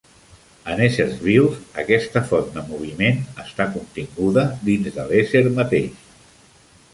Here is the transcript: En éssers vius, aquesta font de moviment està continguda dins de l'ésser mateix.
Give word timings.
En 0.75 0.79
éssers 0.85 1.19
vius, 1.25 1.59
aquesta 1.83 2.23
font 2.31 2.49
de 2.55 2.63
moviment 2.69 3.21
està 3.45 3.69
continguda 3.77 4.47
dins 4.71 4.91
de 4.97 5.07
l'ésser 5.13 5.45
mateix. 5.61 6.03